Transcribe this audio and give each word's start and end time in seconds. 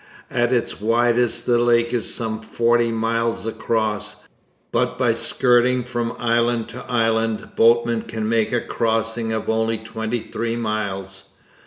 At 0.31 0.51
its 0.51 0.81
widest 0.81 1.45
the 1.45 1.59
lake 1.59 1.93
is 1.93 2.11
some 2.11 2.41
forty 2.41 2.91
miles 2.91 3.45
across, 3.45 4.15
but 4.71 4.97
by 4.97 5.13
skirting 5.13 5.83
from 5.83 6.15
island 6.17 6.69
to 6.69 6.83
island 6.89 7.49
boatmen 7.55 8.01
could 8.01 8.23
make 8.23 8.51
a 8.51 8.61
crossing 8.61 9.31
of 9.31 9.47
only 9.47 9.77
twenty 9.77 10.21
three 10.21 10.55
miles. 10.55 11.25